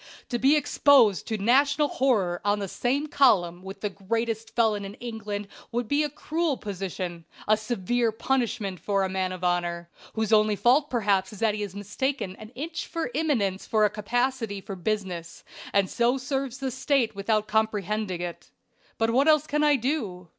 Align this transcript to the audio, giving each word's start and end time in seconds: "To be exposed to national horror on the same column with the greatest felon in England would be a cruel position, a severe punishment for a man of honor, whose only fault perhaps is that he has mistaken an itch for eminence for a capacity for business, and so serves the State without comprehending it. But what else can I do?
"To 0.29 0.39
be 0.39 0.55
exposed 0.55 1.27
to 1.27 1.37
national 1.37 1.87
horror 1.87 2.41
on 2.43 2.57
the 2.57 2.67
same 2.67 3.05
column 3.05 3.61
with 3.61 3.81
the 3.81 3.89
greatest 3.91 4.55
felon 4.55 4.83
in 4.83 4.95
England 4.95 5.47
would 5.71 5.87
be 5.87 6.01
a 6.01 6.09
cruel 6.09 6.57
position, 6.57 7.23
a 7.47 7.55
severe 7.55 8.11
punishment 8.11 8.79
for 8.79 9.03
a 9.03 9.09
man 9.09 9.31
of 9.31 9.43
honor, 9.43 9.91
whose 10.13 10.33
only 10.33 10.55
fault 10.55 10.89
perhaps 10.89 11.31
is 11.31 11.37
that 11.37 11.53
he 11.53 11.61
has 11.61 11.75
mistaken 11.75 12.35
an 12.37 12.51
itch 12.55 12.87
for 12.87 13.11
eminence 13.13 13.67
for 13.67 13.85
a 13.85 13.91
capacity 13.91 14.59
for 14.59 14.75
business, 14.75 15.43
and 15.71 15.87
so 15.87 16.17
serves 16.17 16.57
the 16.57 16.71
State 16.71 17.15
without 17.15 17.47
comprehending 17.47 18.21
it. 18.21 18.49
But 18.97 19.11
what 19.11 19.27
else 19.27 19.45
can 19.45 19.63
I 19.63 19.75
do? 19.75 20.29